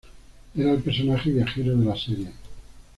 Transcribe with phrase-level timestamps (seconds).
[0.57, 2.31] Era el personaje viajero de la serie.